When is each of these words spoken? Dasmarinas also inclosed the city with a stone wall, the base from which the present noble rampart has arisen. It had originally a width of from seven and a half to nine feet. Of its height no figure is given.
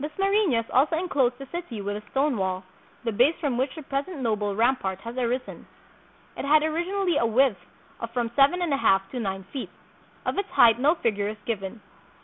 Dasmarinas 0.00 0.66
also 0.70 0.96
inclosed 0.96 1.38
the 1.38 1.46
city 1.50 1.80
with 1.80 1.96
a 1.96 2.10
stone 2.12 2.36
wall, 2.36 2.62
the 3.02 3.10
base 3.10 3.34
from 3.40 3.58
which 3.58 3.74
the 3.74 3.82
present 3.82 4.18
noble 4.20 4.54
rampart 4.54 5.00
has 5.00 5.16
arisen. 5.18 5.66
It 6.36 6.44
had 6.44 6.62
originally 6.62 7.16
a 7.16 7.26
width 7.26 7.58
of 7.98 8.12
from 8.12 8.30
seven 8.36 8.62
and 8.62 8.72
a 8.72 8.76
half 8.76 9.10
to 9.10 9.18
nine 9.18 9.42
feet. 9.52 9.70
Of 10.24 10.38
its 10.38 10.50
height 10.50 10.78
no 10.78 10.94
figure 10.94 11.26
is 11.26 11.38
given. 11.46 11.80